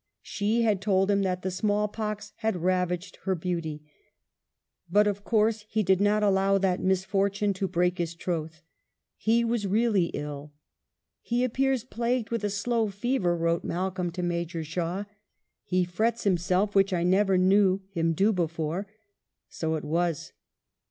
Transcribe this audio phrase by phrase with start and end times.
[0.23, 3.83] She had told him that the small pox had ravaged her beauty,
[4.89, 8.63] but, of course, he did not allow that misfortune to break his troth.
[9.15, 10.53] He was really ill."
[11.21, 15.05] He appears plagued with a slow fever," wrote Malcolm to Major Shawe:"
[15.63, 18.87] He frets himself, which I never knew him do before."
[19.49, 20.31] So it was.